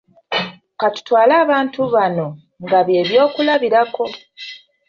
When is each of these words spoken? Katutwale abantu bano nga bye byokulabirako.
Katutwale 0.79 1.33
abantu 1.43 1.79
bano 1.95 2.27
nga 2.63 2.79
bye 2.85 3.01
byokulabirako. 3.09 4.03